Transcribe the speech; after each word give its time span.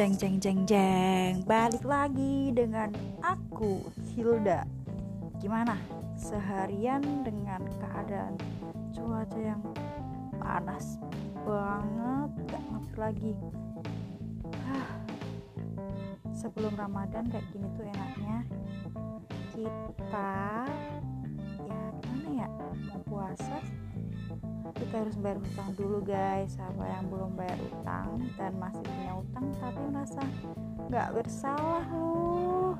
Jeng 0.00 0.16
jeng 0.16 0.40
jeng 0.40 0.60
jeng. 0.64 1.44
Balik 1.44 1.84
lagi 1.84 2.48
dengan 2.56 2.88
aku 3.20 3.84
Hilda. 4.16 4.64
Gimana? 5.36 5.76
Seharian 6.16 7.04
dengan 7.20 7.68
keadaan 7.76 8.40
cuaca 8.96 9.36
yang 9.36 9.60
panas 10.40 10.96
banget 11.44 12.32
Gak 12.48 12.64
ngerti 12.64 12.96
lagi. 12.96 13.32
Ah, 14.72 14.88
Sebelum 16.32 16.72
Ramadan 16.80 17.28
kayak 17.28 17.44
gini 17.52 17.68
tuh 17.76 17.84
enaknya 17.84 18.38
Kita 19.52 20.64
Ya 21.68 21.80
gimana 22.00 22.28
ya 22.40 22.48
Mau 22.88 23.04
puasa 23.04 23.79
kita 24.74 25.02
harus 25.02 25.18
bayar 25.18 25.38
utang 25.42 25.74
dulu 25.74 25.98
guys 26.06 26.54
siapa 26.54 26.86
yang 26.86 27.10
belum 27.10 27.34
bayar 27.34 27.58
utang 27.58 28.22
dan 28.38 28.54
masih 28.54 28.82
punya 28.86 29.18
utang 29.18 29.50
tapi 29.58 29.82
merasa 29.90 30.22
nggak 30.90 31.10
bersalah 31.14 31.86
loh. 31.90 32.78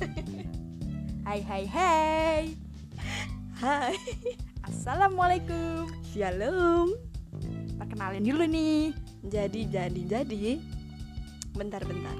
Hai 1.30 1.46
hai 1.46 1.62
hai. 1.70 2.42
Hai, 3.54 3.94
Assalamualaikum. 4.66 5.86
Shalom. 6.10 6.90
Perkenalin 7.78 8.26
dulu 8.26 8.50
nih 8.50 9.09
Jadi, 9.20 9.68
jadi, 9.68 10.00
jadi. 10.08 10.56
Bentar, 11.52 11.84
bentar. 11.84 12.16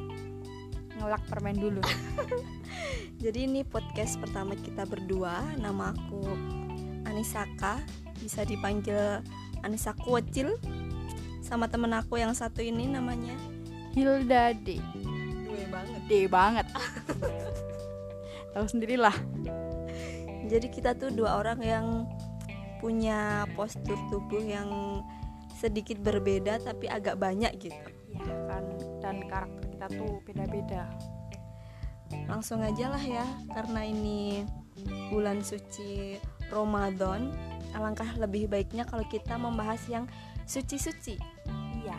Ngelak 1.01 1.25
permen 1.33 1.56
dulu 1.56 1.81
Jadi 3.25 3.48
ini 3.48 3.65
podcast 3.65 4.20
pertama 4.20 4.53
kita 4.53 4.84
berdua. 4.84 5.41
Nama 5.56 5.97
aku 5.97 6.28
Anisaka. 7.09 7.81
Bisa 8.21 8.45
dipanggil 8.45 9.25
Anissa 9.65 9.97
Kucil. 9.97 10.61
Sama 11.41 11.73
temen 11.73 11.91
aku 11.97 12.21
yang 12.21 12.37
satu 12.37 12.61
ini 12.61 12.87
namanya 12.87 13.34
Hilda 13.91 14.55
D 14.55 14.78
Gue 15.43 15.65
banget. 15.67 16.01
D 16.06 16.12
banget 16.31 16.67
Tahu 18.55 18.67
sendirilah 18.71 19.17
Jadi 20.47 20.71
kita 20.71 20.95
tuh 20.95 21.11
dua 21.11 21.43
orang 21.43 21.59
yang 21.59 21.87
punya 22.78 23.51
postur 23.59 23.98
tubuh 24.15 24.47
yang 24.47 25.03
sedikit 25.61 26.00
berbeda 26.00 26.56
tapi 26.64 26.89
agak 26.89 27.20
banyak 27.20 27.53
gitu. 27.61 27.77
ya 28.16 28.36
kan 28.48 28.64
dan 29.05 29.16
karakter 29.28 29.64
kita 29.69 29.86
tuh 29.92 30.12
beda-beda 30.25 30.89
Langsung 32.27 32.58
aja 32.62 32.91
lah 32.91 33.03
ya, 33.03 33.22
karena 33.55 33.86
ini 33.86 34.42
bulan 35.14 35.42
suci 35.42 36.19
Ramadan. 36.50 37.31
Alangkah 37.70 38.19
lebih 38.19 38.50
baiknya 38.50 38.83
kalau 38.83 39.06
kita 39.06 39.38
membahas 39.38 39.78
yang 39.86 40.11
suci-suci. 40.42 41.14
iya 41.78 41.98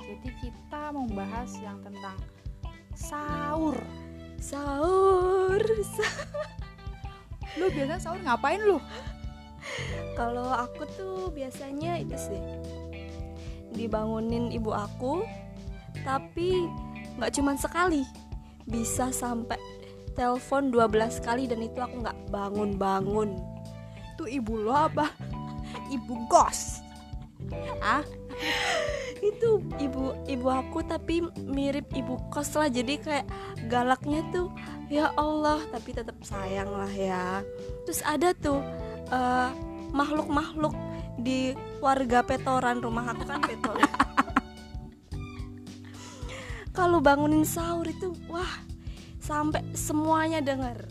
jadi 0.00 0.28
kita 0.40 0.92
membahas 0.92 1.52
yang 1.60 1.80
tentang 1.84 2.16
sahur 2.96 3.76
Sahur. 4.40 5.60
sa- 5.84 6.24
lu 7.60 7.68
biasa 7.68 8.00
sahur 8.00 8.20
ngapain 8.24 8.60
lu 8.60 8.80
Kalau 10.16 10.48
aku 10.48 10.84
tuh 10.96 11.28
biasanya 11.32 12.00
itu 12.00 12.16
sih 12.16 12.40
dibangunin 13.82 14.54
ibu 14.54 14.70
aku, 14.70 15.26
tapi 16.06 16.70
nggak 17.18 17.32
cuman 17.34 17.56
sekali, 17.58 18.02
bisa 18.66 19.10
sampai 19.10 19.58
telepon 20.14 20.70
12 20.70 21.24
kali 21.24 21.48
dan 21.48 21.60
itu 21.64 21.78
aku 21.80 22.04
nggak 22.04 22.18
bangun-bangun. 22.30 23.36
tuh 24.20 24.28
ibu 24.28 24.60
lo 24.60 24.76
apa? 24.76 25.08
Ibu 25.88 26.28
gos. 26.28 26.84
Ah? 27.80 28.04
Itu 29.24 29.64
ibu 29.80 30.12
ibu 30.28 30.46
aku 30.52 30.84
tapi 30.84 31.24
mirip 31.48 31.90
ibu 31.96 32.20
kos 32.28 32.54
lah. 32.54 32.68
Jadi 32.68 33.00
kayak 33.00 33.26
galaknya 33.72 34.20
tuh 34.30 34.52
ya 34.92 35.10
Allah 35.16 35.64
tapi 35.72 35.96
tetap 35.96 36.20
sayang 36.22 36.70
lah 36.70 36.92
ya. 36.92 37.40
Terus 37.88 38.04
ada 38.04 38.36
tuh 38.36 38.60
eh, 39.08 39.50
makhluk-makhluk 39.96 40.76
di 41.22 41.54
warga 41.78 42.26
petoran 42.26 42.82
rumah 42.82 43.14
aku 43.14 43.22
kan 43.22 43.38
petoran. 43.38 43.86
Kalau 46.76 46.98
bangunin 46.98 47.46
sahur 47.46 47.86
itu 47.86 48.10
wah 48.26 48.50
sampai 49.22 49.62
semuanya 49.76 50.40
dengar 50.42 50.88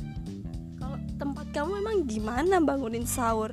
kalau 0.78 0.96
tempat 1.20 1.52
kamu 1.52 1.84
emang 1.84 2.06
gimana 2.06 2.62
bangunin 2.62 3.04
sahur? 3.04 3.52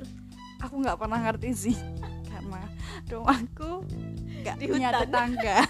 Aku 0.61 0.77
nggak 0.79 1.01
pernah 1.01 1.19
ngerti 1.19 1.49
sih 1.51 1.75
karena 2.31 2.63
rumahku 3.09 3.83
nggak 4.45 4.55
punya 4.61 4.93
tetangga. 4.93 5.65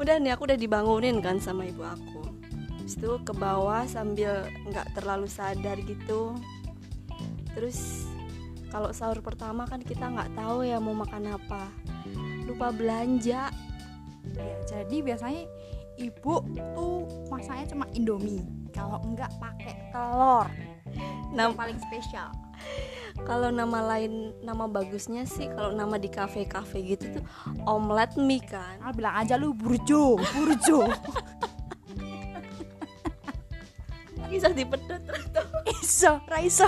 Udah 0.00 0.16
nih 0.18 0.34
aku 0.34 0.48
udah 0.48 0.58
dibangunin 0.58 1.22
kan 1.22 1.38
sama 1.38 1.68
ibu 1.68 1.84
aku 1.84 2.21
Habis 2.92 3.08
itu 3.08 3.24
ke 3.24 3.32
bawah 3.32 3.88
sambil 3.88 4.44
nggak 4.68 4.92
terlalu 4.92 5.24
sadar 5.24 5.80
gitu. 5.80 6.36
Terus 7.56 8.04
kalau 8.68 8.92
sahur 8.92 9.24
pertama 9.24 9.64
kan 9.64 9.80
kita 9.80 10.12
nggak 10.12 10.36
tahu 10.36 10.60
ya 10.60 10.76
mau 10.76 10.92
makan 10.92 11.40
apa. 11.40 11.72
Lupa 12.44 12.68
belanja. 12.68 13.48
Ya 14.36 14.56
jadi 14.68 14.96
biasanya 15.00 15.48
ibu 15.96 16.44
tuh 16.76 17.08
masaknya 17.32 17.72
cuma 17.72 17.88
indomie. 17.96 18.44
Kalau 18.76 19.00
enggak 19.08 19.32
pakai 19.40 19.88
telur. 19.88 20.52
Nam- 21.32 21.56
yang 21.56 21.56
paling 21.56 21.80
spesial. 21.80 22.28
Kalau 23.24 23.48
nama 23.48 23.88
lain 23.96 24.36
nama 24.44 24.68
bagusnya 24.68 25.24
sih 25.24 25.48
kalau 25.48 25.72
nama 25.72 25.96
di 25.96 26.12
kafe-kafe 26.12 26.92
gitu 26.92 27.08
tuh 27.08 27.24
omelet 27.64 28.20
mie 28.20 28.44
kan. 28.44 28.84
Al 28.84 28.92
bilang 28.92 29.16
aja 29.16 29.40
lu 29.40 29.56
burjo 29.56 30.20
burjo 30.20 30.84
bisa 34.32 34.48
dipedot 34.48 35.02
iso 35.84 36.16
raiso 36.24 36.64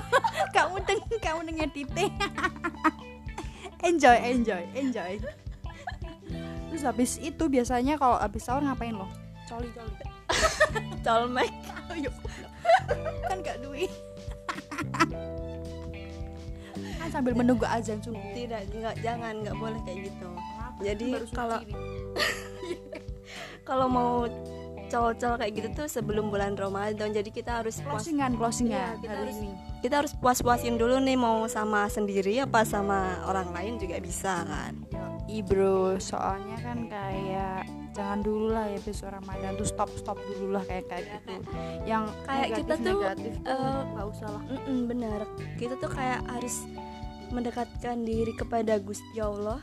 kamu 0.53 0.85
deng 0.85 1.01
kamu 1.17 1.41
dengan 1.49 1.69
tite 1.73 2.13
enjoy 3.81 4.17
enjoy 4.21 4.63
enjoy. 4.77 5.13
Terus 6.69 6.83
habis 6.85 7.17
itu 7.23 7.45
biasanya 7.47 7.95
kalau 7.97 8.19
habis 8.19 8.43
sahur 8.45 8.61
ngapain 8.61 8.93
lo 8.93 9.09
coli 9.49 9.71
coli. 9.73 9.95
Colmek 11.05 11.53
ayo. 11.93 12.11
Kan 13.29 13.45
gak 13.45 13.61
duit. 13.63 13.93
Kan 16.99 17.09
sambil 17.13 17.37
menunggu 17.37 17.63
azan 17.69 18.01
subuh. 18.03 18.19
Tidak 18.35 18.73
nggak 18.73 18.97
jangan 19.05 19.45
nggak 19.45 19.55
boleh 19.55 19.79
kayak 19.87 20.11
gitu? 20.11 20.29
Jadi 20.83 21.09
Kan 21.15 21.25
kalau- 21.31 21.65
kalau 23.69 23.87
mau 23.87 24.13
col-col 24.95 25.35
kayak 25.35 25.53
gitu 25.53 25.69
tuh 25.75 25.89
sebelum 25.91 26.31
bulan 26.31 26.55
Ramadan. 26.55 27.11
Jadi 27.11 27.29
kita 27.29 27.59
harus 27.59 27.83
closingan 27.83 28.39
closingan 28.39 28.95
Iya, 28.95 29.03
kita 29.03 29.11
hari 29.11 29.23
harus- 29.27 29.43
ini. 29.43 29.53
kita 29.83 29.95
harus 29.99 30.13
puas-puasin 30.15 30.79
dulu 30.79 30.97
nih 30.97 31.19
mau 31.19 31.43
sama 31.47 31.85
sendiri 31.87 32.39
apa 32.39 32.63
sama 32.63 33.19
orang 33.27 33.51
lain 33.51 33.73
juga 33.77 33.99
bisa 33.99 34.47
kan. 34.47 34.79
I 35.27 35.43
bro. 35.43 35.99
Soalnya 35.99 36.55
kan 36.61 36.87
kayak 36.87 37.67
jangan 37.91 38.21
dulu 38.21 38.51
lah 38.51 38.67
ya 38.67 38.79
besok 38.79 39.11
Ramadan 39.11 39.55
tuh 39.55 39.65
stop 39.65 39.91
stop 39.95 40.15
dulu 40.21 40.53
lah 40.53 40.63
kayak 40.63 40.87
kayak 40.87 41.05
gitu. 41.11 41.35
Yang 41.83 42.05
Kayak 42.23 42.49
kita 42.55 42.75
negatif 42.75 42.79
tuh, 42.79 42.95
negatif 42.95 43.33
tuh 43.35 43.51
eh, 43.51 43.81
nggak 43.91 44.07
usah 44.09 44.29
lah. 44.31 44.43
Mm-mm, 44.47 44.79
benar. 44.87 45.21
Kita 45.55 45.75
tuh 45.77 45.91
kayak 45.91 46.21
harus 46.29 46.57
mendekatkan 47.29 47.97
diri 48.01 48.31
kepada 48.33 48.79
Gusti 48.79 49.19
Allah 49.19 49.59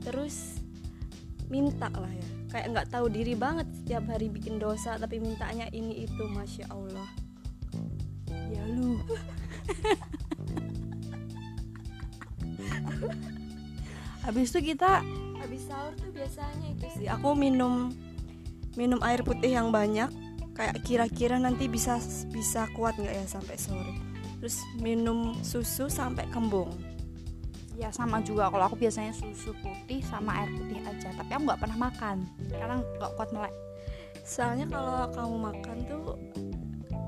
terus 0.00 0.56
minta 1.46 1.90
lah 1.90 2.08
ya 2.08 2.28
kayak 2.48 2.66
nggak 2.72 2.88
tahu 2.88 3.12
diri 3.12 3.36
banget 3.36 3.68
setiap 3.72 4.08
hari 4.08 4.32
bikin 4.32 4.56
dosa 4.56 4.96
tapi 4.96 5.20
mintanya 5.20 5.68
ini 5.72 6.08
itu 6.08 6.24
masya 6.32 6.64
Allah. 6.72 7.08
Ya 8.48 8.64
lu. 8.64 8.96
Habis 14.24 14.52
itu 14.52 14.76
kita 14.76 15.00
habis 15.40 15.62
sahur 15.64 15.94
tuh 15.96 16.10
biasanya 16.12 16.66
itu 16.74 16.86
sih 17.00 17.06
aku 17.08 17.32
minum 17.32 17.94
minum 18.76 19.00
air 19.04 19.20
putih 19.24 19.52
yang 19.52 19.72
banyak. 19.72 20.08
Kayak 20.56 20.82
kira-kira 20.82 21.38
nanti 21.38 21.70
bisa 21.70 22.02
bisa 22.34 22.66
kuat 22.74 22.98
nggak 22.98 23.14
ya 23.14 23.24
sampai 23.30 23.54
sore? 23.54 23.94
Terus 24.42 24.58
minum 24.82 25.38
susu 25.46 25.86
sampai 25.86 26.26
kembung 26.34 26.72
ya 27.78 27.94
sama 27.94 28.18
juga. 28.26 28.50
Kalau 28.50 28.66
aku 28.66 28.74
biasanya 28.74 29.14
susu 29.14 29.54
putih 29.62 30.02
sama 30.02 30.34
air 30.42 30.50
putih 30.58 30.82
aja. 30.82 31.14
Tapi 31.14 31.30
aku 31.30 31.42
nggak 31.46 31.62
pernah 31.62 31.78
makan. 31.78 32.26
Karena 32.50 32.82
nggak 32.82 33.14
kuat 33.14 33.30
melek. 33.30 33.54
Soalnya 34.26 34.66
kalau 34.66 35.06
kamu 35.14 35.36
makan 35.38 35.76
tuh 35.86 36.18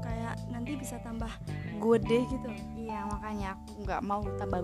kayak 0.01 0.39
nanti 0.49 0.79
bisa 0.79 1.03
tambah 1.03 1.29
gede 1.83 2.23
gitu. 2.31 2.49
Iya 2.79 3.03
makanya 3.11 3.59
aku 3.59 3.83
nggak 3.83 4.03
mau 4.07 4.23
tambah 4.39 4.63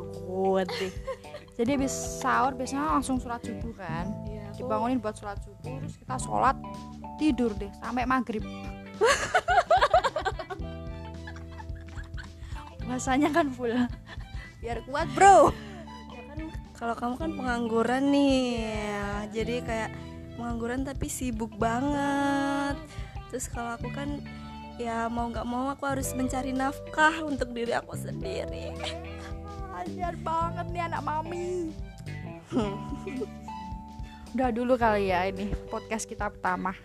deh 0.66 0.92
jadi 1.56 1.78
habis 1.78 1.94
sahur 2.20 2.52
biasanya 2.52 3.00
langsung 3.00 3.20
sholat 3.20 3.40
subuh 3.44 3.72
kan. 3.76 4.06
Iya, 4.28 4.52
dibangunin 4.56 5.00
buat 5.00 5.16
sholat 5.16 5.40
subuh 5.42 5.80
terus 5.82 5.96
kita 6.00 6.16
sholat 6.20 6.56
tidur 7.18 7.52
deh. 7.56 7.68
Sampai 7.82 8.06
maghrib. 8.08 8.44
Bahasanya 12.86 13.28
kan 13.34 13.50
full. 13.50 13.74
Biar 14.62 14.80
kuat 14.88 15.08
bro 15.12 15.65
kalau 16.76 16.92
kamu 16.92 17.14
kan 17.16 17.30
pengangguran 17.32 18.04
nih 18.12 18.36
ya, 18.68 19.08
jadi 19.32 19.54
kayak 19.64 19.90
pengangguran 20.36 20.84
tapi 20.84 21.08
sibuk 21.08 21.56
banget. 21.56 22.76
Terus 23.32 23.48
kalau 23.48 23.80
aku 23.80 23.88
kan 23.96 24.20
ya 24.76 25.08
mau 25.08 25.32
nggak 25.32 25.48
mau 25.48 25.72
aku 25.72 25.88
harus 25.88 26.12
mencari 26.12 26.52
nafkah 26.52 27.24
untuk 27.24 27.56
diri 27.56 27.72
aku 27.72 27.96
sendiri. 27.96 28.76
Ajar 29.72 30.14
banget 30.20 30.66
nih 30.72 30.82
anak 30.84 31.00
mami. 31.00 31.72
Udah 34.36 34.52
dulu 34.52 34.76
kali 34.76 35.08
ya 35.08 35.32
ini 35.32 35.56
podcast 35.72 36.04
kita 36.04 36.28
pertama. 36.28 36.76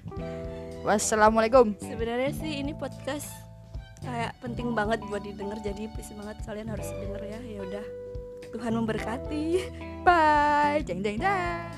Wassalamualaikum. 0.87 1.75
Sebenarnya 1.83 2.31
sih 2.31 2.63
ini 2.63 2.71
podcast 2.71 3.27
kayak 4.01 4.39
penting 4.39 4.71
banget 4.71 5.03
buat 5.11 5.21
didengar 5.21 5.59
jadi 5.59 5.91
please 5.91 6.15
banget 6.15 6.39
kalian 6.47 6.71
harus 6.71 6.87
denger 6.95 7.21
ya. 7.27 7.39
Ya 7.43 7.59
udah 7.59 7.85
Tuhan 8.51 8.71
memberkati. 8.75 9.45
Bye. 10.03 10.83
Jeng 10.83 10.99
jeng 10.99 11.17
jeng 11.21 11.71